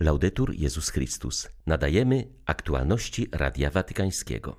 [0.00, 1.48] Laudetur Jezus Chrystus.
[1.66, 4.56] Nadajemy aktualności Radia Watykańskiego.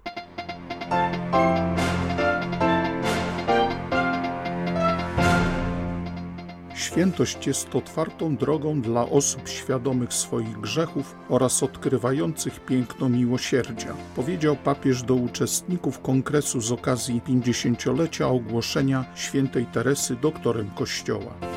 [6.75, 15.03] Świętość jest otwartą drogą dla osób świadomych swoich grzechów oraz odkrywających piękno miłosierdzia, powiedział papież
[15.03, 21.48] do uczestników kongresu z okazji 50-lecia ogłoszenia świętej Teresy doktorem Kościoła.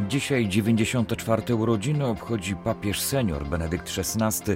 [0.00, 1.54] Dzisiaj 94.
[1.54, 4.52] urodziny obchodzi papież senior Benedykt XVI.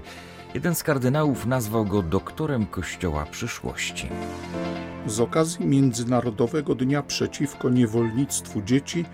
[0.55, 4.09] Jeden z kardynałów nazwał go doktorem Kościoła przyszłości.
[5.07, 9.05] Z okazji Międzynarodowego Dnia Przeciwko Niewolnictwu Dzieci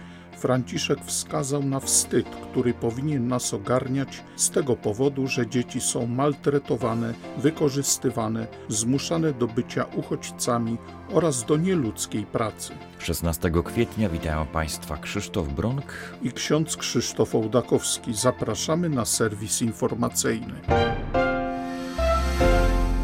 [0.43, 7.15] Franciszek wskazał na wstyd, który powinien nas ogarniać z tego powodu, że dzieci są maltretowane,
[7.39, 10.79] wykorzystywane, zmuszane do bycia uchodźcami
[11.13, 12.73] oraz do nieludzkiej pracy.
[12.99, 15.85] 16 kwietnia witają Państwa Krzysztof Bronk
[16.23, 18.15] i ksiądz Krzysztof Ołdakowski.
[18.15, 20.55] Zapraszamy na serwis informacyjny.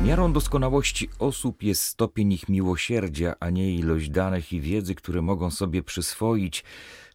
[0.04, 5.50] Miarą doskonałości osób jest stopień ich miłosierdzia, a nie ilość danych i wiedzy, które mogą
[5.50, 6.64] sobie przyswoić.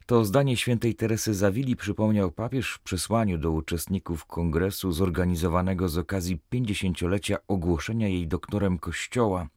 [0.06, 6.38] To zdanie świętej Teresy Zawili przypomniał papież w przesłaniu do uczestników kongresu zorganizowanego z okazji
[6.52, 9.48] 50-lecia ogłoszenia jej doktorem Kościoła.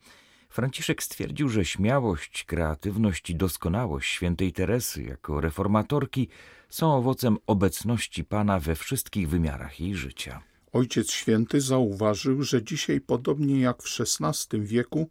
[0.49, 6.29] Franciszek stwierdził, że śmiałość, kreatywność i doskonałość świętej Teresy jako reformatorki
[6.69, 10.41] są owocem obecności Pana we wszystkich wymiarach jej życia.
[10.73, 15.09] Ojciec Święty zauważył, że dzisiaj, podobnie jak w XVI wieku,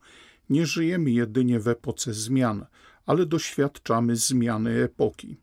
[0.50, 2.66] nie żyjemy jedynie w epoce zmian,
[3.06, 5.36] ale doświadczamy zmiany epoki.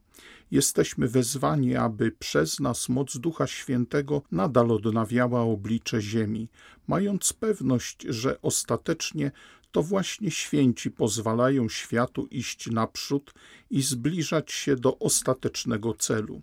[0.51, 6.49] Jesteśmy wezwani, aby przez nas moc Ducha Świętego nadal odnawiała oblicze Ziemi,
[6.87, 9.31] mając pewność, że ostatecznie
[9.71, 13.33] to właśnie święci pozwalają światu iść naprzód
[13.69, 16.41] i zbliżać się do ostatecznego celu.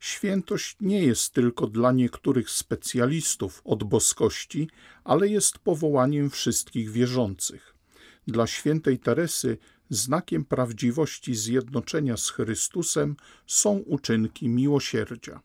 [0.00, 4.68] Świętość nie jest tylko dla niektórych specjalistów od boskości,
[5.04, 7.74] ale jest powołaniem wszystkich wierzących.
[8.26, 9.58] Dla świętej Teresy
[9.90, 15.40] znakiem prawdziwości zjednoczenia z Chrystusem są uczynki miłosierdzia.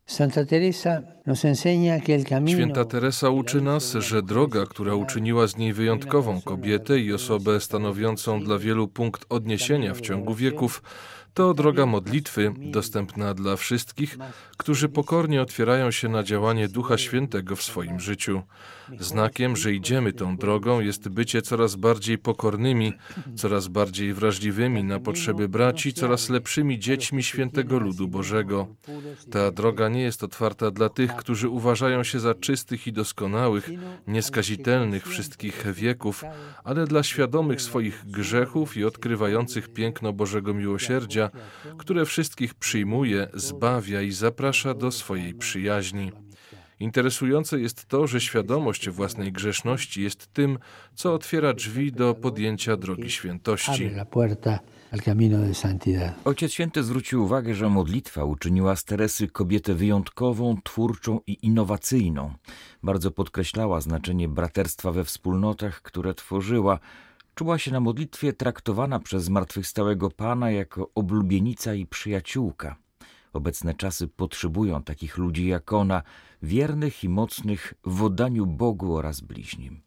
[2.47, 8.43] Święta Teresa uczy nas, że droga, która uczyniła z niej wyjątkową kobietę i osobę stanowiącą
[8.43, 10.83] dla wielu punkt odniesienia w ciągu wieków,
[11.33, 14.17] to droga modlitwy, dostępna dla wszystkich,
[14.57, 18.41] którzy pokornie otwierają się na działanie Ducha Świętego w swoim życiu.
[18.99, 22.93] Znakiem, że idziemy tą drogą, jest bycie coraz bardziej pokornymi,
[23.35, 28.67] coraz bardziej wrażliwymi na potrzeby braci, coraz lepszymi dziećmi świętego ludu Bożego.
[29.31, 33.69] Ta droga nie jest otwarta dla tych, którzy uważają się za czystych i doskonałych,
[34.07, 36.23] nieskazitelnych wszystkich wieków,
[36.63, 41.29] ale dla świadomych swoich grzechów i odkrywających piękno Bożego miłosierdzia,
[41.77, 46.11] które wszystkich przyjmuje, zbawia i zaprasza do swojej przyjaźni.
[46.79, 50.59] Interesujące jest to, że świadomość własnej grzeszności jest tym,
[50.95, 53.71] co otwiera drzwi do podjęcia drogi świętości.
[56.25, 62.33] Ojciec Święty zwrócił uwagę, że modlitwa uczyniła z Teresy kobietę wyjątkową, twórczą i innowacyjną.
[62.83, 66.79] Bardzo podkreślała znaczenie braterstwa we wspólnotach, które tworzyła.
[67.35, 72.75] Czuła się na modlitwie traktowana przez zmartwychwstałego Pana jako oblubienica i przyjaciółka.
[73.33, 76.01] Obecne czasy potrzebują takich ludzi jak ona,
[76.43, 79.81] wiernych i mocnych w oddaniu Bogu oraz bliźnim.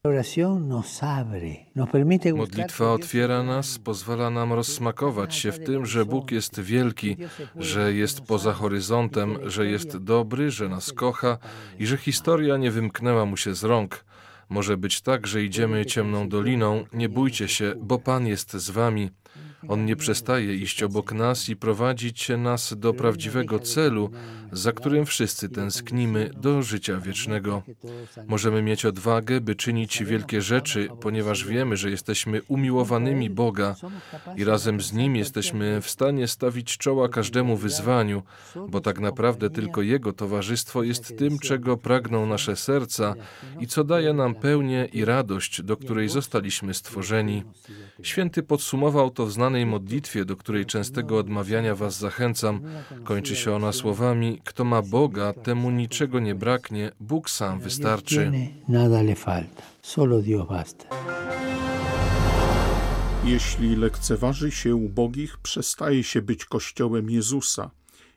[2.39, 7.17] Modlitwa otwiera nas, pozwala nam rozsmakować się w tym, że Bóg jest wielki,
[7.57, 11.39] że jest poza horyzontem, że jest dobry, że nas kocha
[11.79, 14.05] i że historia nie wymknęła mu się z rąk.
[14.49, 19.11] Może być tak, że idziemy ciemną doliną, nie bójcie się, bo Pan jest z wami.
[19.69, 24.11] On nie przestaje iść obok nas i prowadzić nas do prawdziwego celu,
[24.53, 27.63] za którym wszyscy tęsknimy do życia wiecznego.
[28.27, 33.77] Możemy mieć odwagę, by czynić wielkie rzeczy, ponieważ wiemy, że jesteśmy umiłowanymi Boga
[34.37, 38.23] i razem z Nim jesteśmy w stanie stawić czoła każdemu wyzwaniu,
[38.69, 43.15] bo tak naprawdę tylko Jego towarzystwo jest tym, czego pragną nasze serca
[43.61, 47.43] i co daje nam pełnię i radość, do której zostaliśmy stworzeni.
[48.03, 52.61] Święty podsumował to w znanej modlitwie, do której częstego odmawiania Was zachęcam.
[53.05, 58.33] Kończy się ona słowami: Kto ma Boga, temu niczego nie braknie, Bóg sam wystarczy.
[63.25, 67.71] Jeśli lekceważy się ubogich, przestaje się być kościołem Jezusa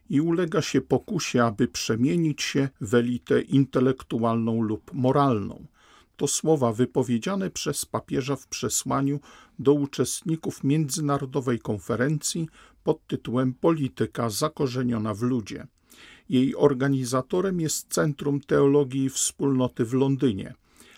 [0.10, 5.66] i ulega się pokusie, aby przemienić się w elitę intelektualną lub moralną.
[6.18, 9.20] To słowa wypowiedziane przez papieża w przesłaniu
[9.60, 12.50] do uczestników międzynarodowej konferencji
[12.84, 15.68] pod tytułem Polityka zakorzeniona w ludzie.
[16.30, 20.54] Jej organizatorem jest Centrum Teologii Wspólnoty w Londynie,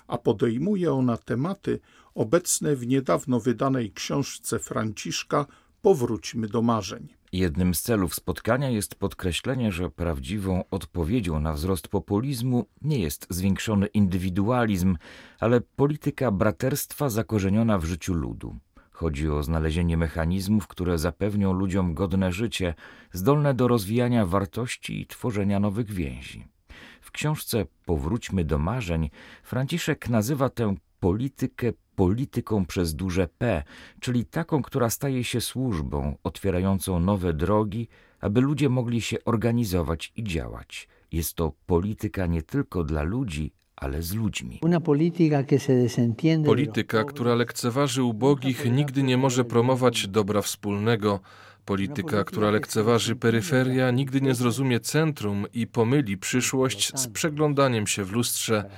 [0.07, 1.79] a podejmuje ona tematy
[2.15, 5.45] obecne w niedawno wydanej książce Franciszka
[5.81, 7.16] Powróćmy do marzeń.
[7.31, 13.87] Jednym z celów spotkania jest podkreślenie, że prawdziwą odpowiedzią na wzrost populizmu nie jest zwiększony
[13.87, 14.97] indywidualizm,
[15.39, 18.55] ale polityka braterstwa zakorzeniona w życiu ludu.
[18.91, 22.73] Chodzi o znalezienie mechanizmów, które zapewnią ludziom godne życie,
[23.11, 26.47] zdolne do rozwijania wartości i tworzenia nowych więzi.
[27.01, 29.09] W książce Powróćmy do marzeń
[29.43, 33.63] Franciszek nazywa tę politykę polityką przez duże P,
[33.99, 37.87] czyli taką, która staje się służbą, otwierającą nowe drogi,
[38.19, 40.87] aby ludzie mogli się organizować i działać.
[41.11, 44.59] Jest to polityka nie tylko dla ludzi, ale z ludźmi.
[46.45, 51.19] Polityka, która lekceważy ubogich, nigdy nie może promować dobra wspólnego,
[51.67, 58.11] Polityka, która lekceważy peryferia, nigdy nie zrozumie centrum i pomyli przyszłość z przeglądaniem się w
[58.11, 58.69] lustrze.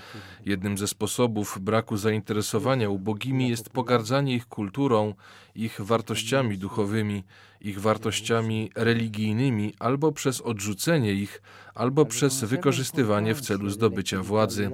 [0.46, 5.14] Jednym ze sposobów braku zainteresowania ubogimi jest pogardzanie ich kulturą,
[5.56, 7.24] ich wartościami duchowymi,
[7.62, 11.42] ich wartościami religijnymi, albo przez odrzucenie ich,
[11.76, 14.72] albo przez wykorzystywanie w celu zdobycia władzy.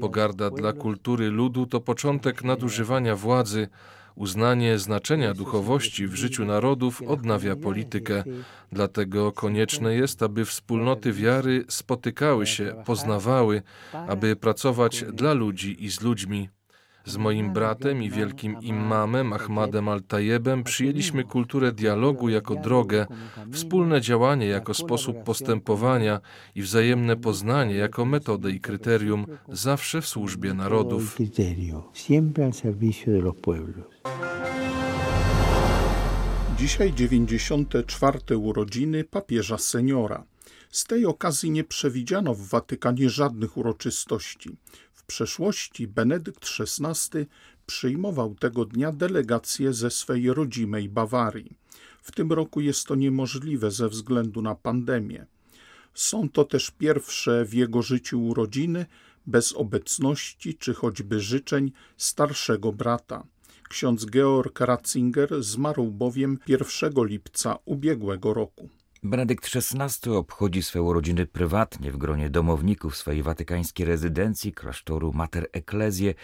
[0.00, 3.68] Pogarda dla kultury ludu to początek nadużywania władzy
[4.14, 8.24] Uznanie znaczenia duchowości w życiu narodów odnawia politykę.
[8.72, 13.62] Dlatego konieczne jest, aby wspólnoty wiary spotykały się, poznawały,
[13.92, 16.48] aby pracować dla ludzi i z ludźmi.
[17.04, 23.06] Z moim bratem i wielkim imamem Ahmadem Al-Tajebem przyjęliśmy kulturę dialogu jako drogę,
[23.52, 26.20] wspólne działanie jako sposób postępowania
[26.54, 31.16] i wzajemne poznanie jako metodę i kryterium, zawsze w służbie narodów.
[36.58, 38.36] Dzisiaj 94.
[38.36, 40.24] urodziny papieża seniora.
[40.70, 44.56] Z tej okazji nie przewidziano w Watykanie żadnych uroczystości
[45.10, 47.26] przeszłości Benedykt XVI
[47.66, 51.58] przyjmował tego dnia delegację ze swej rodzimej Bawarii.
[52.02, 55.26] W tym roku jest to niemożliwe ze względu na pandemię.
[55.94, 58.86] Są to też pierwsze w jego życiu urodziny
[59.26, 63.26] bez obecności czy choćby życzeń starszego brata.
[63.68, 68.69] Ksiądz Georg Ratzinger zmarł bowiem 1 lipca ubiegłego roku.
[69.02, 76.14] Benedykt XVI obchodzi swe urodziny prywatnie w gronie domowników swojej watykańskiej rezydencji, klasztoru Mater Ecclesiae.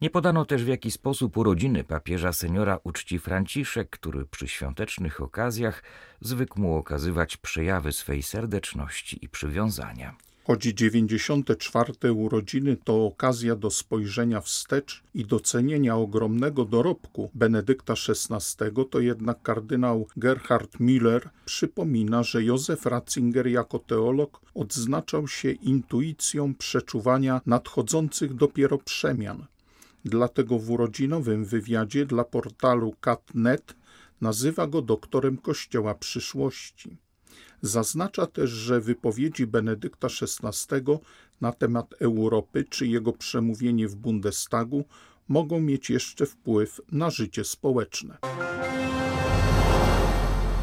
[0.00, 5.82] Nie podano też w jaki sposób urodziny papieża seniora uczci Franciszek, który przy świątecznych okazjach
[6.20, 10.16] zwykł mu okazywać przejawy swej serdeczności i przywiązania.
[10.46, 12.12] Choć 94.
[12.12, 20.06] urodziny to okazja do spojrzenia wstecz i docenienia ogromnego dorobku Benedykta XVI, to jednak kardynał
[20.16, 29.46] Gerhard Müller przypomina, że Józef Ratzinger jako teolog odznaczał się intuicją przeczuwania nadchodzących dopiero przemian.
[30.04, 33.76] Dlatego w urodzinowym wywiadzie dla portalu Cat.net
[34.20, 37.03] nazywa go doktorem Kościoła przyszłości.
[37.62, 40.82] Zaznacza też, że wypowiedzi Benedykta XVI
[41.40, 44.84] na temat Europy czy jego przemówienie w Bundestagu
[45.28, 48.18] mogą mieć jeszcze wpływ na życie społeczne.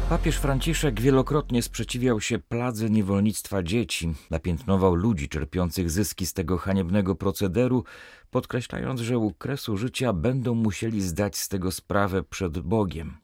[0.08, 7.14] Papież Franciszek wielokrotnie sprzeciwiał się pladze niewolnictwa dzieci, napiętnował ludzi czerpiących zyski z tego haniebnego
[7.14, 7.84] procederu,
[8.30, 13.16] podkreślając, że u kresu życia będą musieli zdać z tego sprawę przed Bogiem.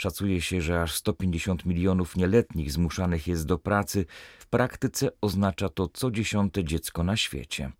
[0.00, 4.06] Szacuje się, że aż 150 milionów nieletnich zmuszanych jest do pracy.
[4.38, 7.72] W praktyce oznacza to co dziesiąte dziecko na świecie.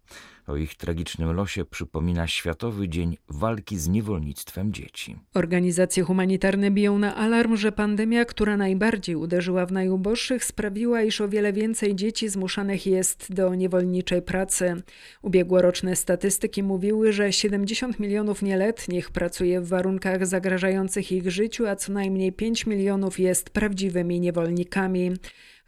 [0.51, 5.17] O ich tragicznym losie przypomina Światowy Dzień Walki z Niewolnictwem Dzieci.
[5.35, 11.29] Organizacje humanitarne biją na alarm, że pandemia, która najbardziej uderzyła w najuboższych, sprawiła, iż o
[11.29, 14.83] wiele więcej dzieci zmuszanych jest do niewolniczej pracy.
[15.23, 21.93] Ubiegłoroczne statystyki mówiły, że 70 milionów nieletnich pracuje w warunkach zagrażających ich życiu, a co
[21.93, 25.13] najmniej 5 milionów jest prawdziwymi niewolnikami.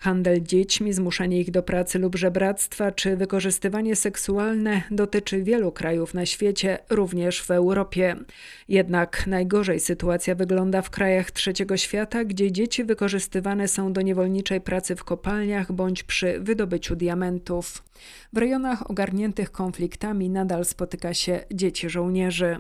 [0.02, 6.26] Handel dziećmi, zmuszanie ich do pracy lub żebractwa czy wykorzystywanie seksualne dotyczy wielu krajów na
[6.26, 8.16] świecie, również w Europie.
[8.68, 14.96] Jednak najgorzej sytuacja wygląda w krajach trzeciego świata, gdzie dzieci wykorzystywane są do niewolniczej pracy
[14.96, 17.82] w kopalniach bądź przy wydobyciu diamentów.
[18.32, 22.58] W rejonach ogarniętych konfliktami nadal spotyka się dzieci żołnierzy.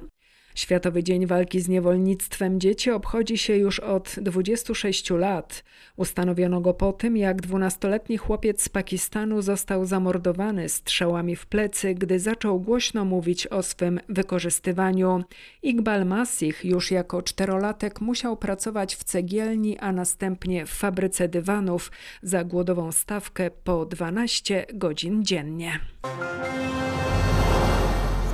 [0.54, 5.64] Światowy Dzień Walki z Niewolnictwem Dzieci obchodzi się już od 26 lat.
[5.96, 12.20] Ustanowiono go po tym, jak dwunastoletni chłopiec z Pakistanu został zamordowany strzałami w plecy, gdy
[12.20, 15.24] zaczął głośno mówić o swym wykorzystywaniu.
[15.62, 21.90] Iqbal Masih już jako czterolatek musiał pracować w cegielni, a następnie w fabryce dywanów
[22.22, 25.80] za głodową stawkę po 12 godzin dziennie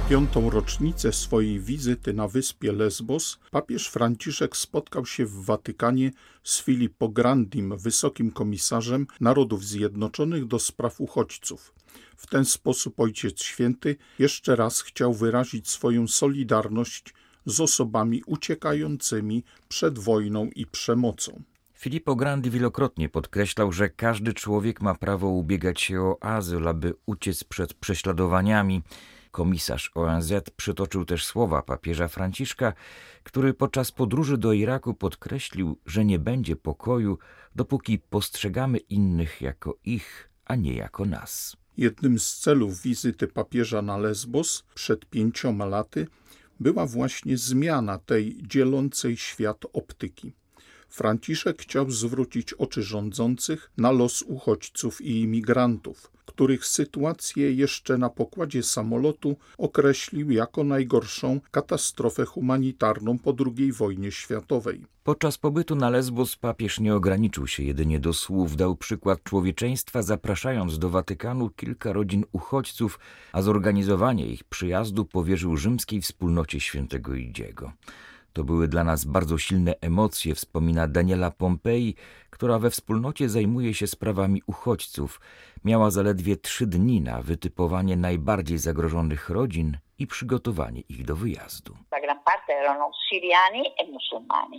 [0.08, 6.10] piątą rocznicę swojej wizyty na wyspie Lesbos papież Franciszek spotkał się w Watykanie
[6.42, 11.74] z Filippo Grandim, wysokim komisarzem Narodów Zjednoczonych do spraw uchodźców.
[12.16, 17.14] W ten sposób Ojciec Święty jeszcze raz chciał wyrazić swoją solidarność
[17.46, 21.42] z osobami uciekającymi przed wojną i przemocą.
[21.74, 27.44] Filippo Grandi wielokrotnie podkreślał, że każdy człowiek ma prawo ubiegać się o azyl, aby uciec
[27.44, 28.82] przed prześladowaniami.
[29.38, 32.72] Komisarz ONZ przytoczył też słowa papieża Franciszka,
[33.22, 37.18] który podczas podróży do Iraku podkreślił, że nie będzie pokoju,
[37.54, 41.56] dopóki postrzegamy innych jako ich, a nie jako nas.
[41.76, 46.06] Jednym z celów wizyty papieża na Lesbos przed pięcioma laty
[46.60, 50.32] była właśnie zmiana tej dzielącej świat optyki.
[50.88, 58.62] Franciszek chciał zwrócić oczy rządzących na los uchodźców i imigrantów, których sytuację jeszcze na pokładzie
[58.62, 64.86] samolotu określił jako najgorszą katastrofę humanitarną po II wojnie światowej.
[65.04, 70.78] Podczas pobytu na Lesbos papież nie ograniczył się jedynie do słów, dał przykład człowieczeństwa, zapraszając
[70.78, 72.98] do Watykanu kilka rodzin uchodźców,
[73.32, 77.72] a zorganizowanie ich przyjazdu powierzył rzymskiej wspólnocie świętego Idziego.
[78.32, 81.94] To były dla nas bardzo silne emocje, wspomina Daniela Pompei,
[82.30, 85.20] która we wspólnocie zajmuje się sprawami uchodźców.
[85.64, 91.76] Miała zaledwie trzy dni na wytypowanie najbardziej zagrożonych rodzin i przygotowanie ich do wyjazdu.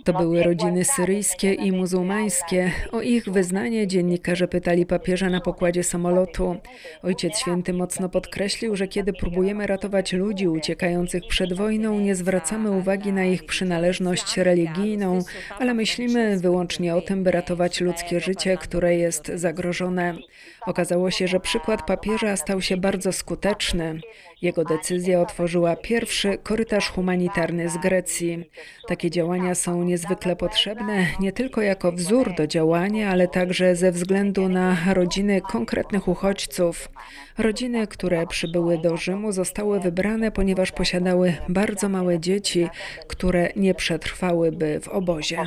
[0.04, 2.72] To były rodziny syryjskie i muzułmańskie.
[2.92, 6.56] O ich wyznanie dziennikarze pytali papieża na pokładzie samolotu.
[7.02, 13.12] Ojciec Święty mocno podkreślił, że kiedy próbujemy ratować ludzi uciekających przed wojną, nie zwracamy uwagi
[13.12, 15.18] na ich przynależność religijną,
[15.58, 20.14] ale myślimy wyłącznie o tym, by ratować ludzkie życie, które jest zagrożone.
[20.66, 24.00] Okazało się, że przykład papieża stał się bardzo skuteczny.
[24.42, 28.44] Jego decyzja otworzyła pierwszy korytarz humanitarny z Grecji.
[28.88, 34.48] Takie działania są niezwykle potrzebne nie tylko jako wzór do działania, ale także ze względu
[34.48, 36.88] na rodziny konkretnych uchodźców.
[37.38, 42.68] Rodziny, które przybyły do Rzymu, zostały wybrane, ponieważ posiadały bardzo małe dzieci,
[43.08, 45.44] które nie przetrwałyby w obozie.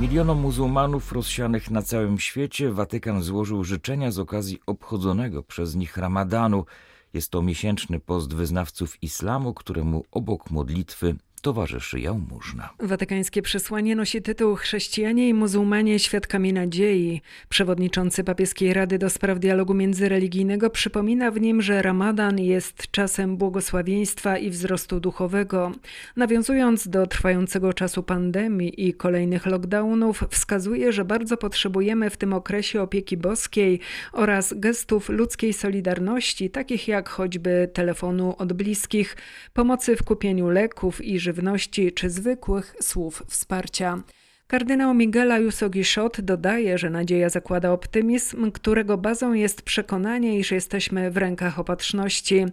[0.00, 6.64] Milionom muzułmanów rozsianych na całym świecie Watykan złożył życzenia z okazji obchodzonego przez nich ramadanu.
[7.14, 12.70] Jest to miesięczny post wyznawców islamu, któremu obok modlitwy towarzyszy jałmużna.
[12.78, 17.22] Watykańskie przesłanie nosi tytuł Chrześcijanie i muzułmanie świadkami nadziei.
[17.48, 24.38] Przewodniczący Papieskiej Rady do Spraw Dialogu Międzyreligijnego przypomina w nim, że Ramadan jest czasem błogosławieństwa
[24.38, 25.72] i wzrostu duchowego.
[26.16, 32.82] Nawiązując do trwającego czasu pandemii i kolejnych lockdownów, wskazuje, że bardzo potrzebujemy w tym okresie
[32.82, 33.80] opieki boskiej
[34.12, 39.16] oraz gestów ludzkiej solidarności, takich jak choćby telefonu od bliskich,
[39.54, 44.02] pomocy w kupieniu leków i żywności żywności czy zwykłych słów wsparcia.
[44.50, 51.10] Kardynał Miguel Ayuso Guichot dodaje, że nadzieja zakłada optymizm, którego bazą jest przekonanie, iż jesteśmy
[51.10, 52.46] w rękach opatrzności.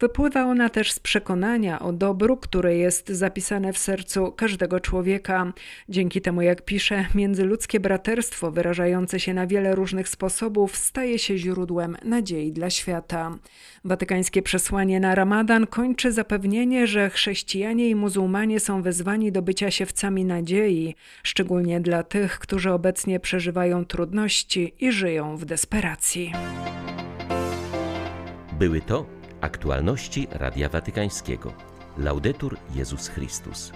[0.00, 5.52] Wypływa ona też z przekonania o dobru, które jest zapisane w sercu każdego człowieka.
[5.88, 11.96] Dzięki temu, jak pisze, międzyludzkie braterstwo wyrażające się na wiele różnych sposobów staje się źródłem
[12.04, 13.38] nadziei dla świata.
[13.84, 20.24] Watykańskie przesłanie na Ramadan kończy zapewnienie, że chrześcijanie i muzułmanie są wezwani do bycia siewcami
[20.24, 20.94] nadziei,
[21.44, 26.32] szczególnie dla tych, którzy obecnie przeżywają trudności i żyją w desperacji.
[28.58, 29.06] Były to
[29.40, 31.52] aktualności Radia Watykańskiego.
[31.98, 33.72] Laudetur Jezus Chrystus.